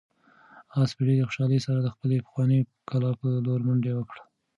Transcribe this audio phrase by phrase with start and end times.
[0.81, 2.59] آس په ډېرې خوشحالۍ سره د خپلې پخوانۍ
[2.89, 4.23] کلا په لور منډه کړه.